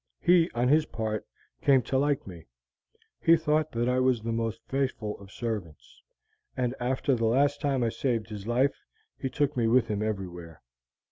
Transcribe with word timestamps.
He, 0.19 0.49
on 0.55 0.67
his 0.67 0.87
part, 0.87 1.27
came 1.61 1.83
to 1.83 1.95
like 1.95 2.25
me. 2.25 2.47
He 3.21 3.37
thought 3.37 3.71
that 3.73 3.87
I 3.87 3.99
was 3.99 4.19
the 4.23 4.31
most 4.31 4.59
faithful 4.67 5.15
of 5.19 5.29
servants, 5.29 6.01
and 6.57 6.73
after 6.79 7.13
the 7.13 7.25
last 7.25 7.61
time 7.61 7.83
I 7.83 7.89
saved 7.89 8.29
his 8.29 8.47
life 8.47 8.75
he 9.19 9.29
took 9.29 9.55
me 9.55 9.67
with 9.67 9.89
him 9.89 10.01
everywhere. 10.01 10.63